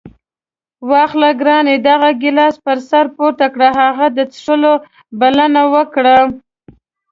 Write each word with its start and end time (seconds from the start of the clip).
واخله 0.89 1.29
ګرانه 1.39 1.75
دغه 1.87 2.09
ګیلاس 2.21 2.55
پر 2.65 2.77
سر 2.89 3.05
پورته 3.15 3.45
کړه. 3.53 3.69
هغه 3.81 4.05
د 4.17 4.19
څښلو 4.33 4.73
بلنه 5.19 5.63
ورکړه. 5.73 6.15